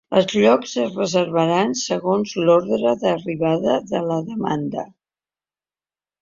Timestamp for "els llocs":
0.19-0.71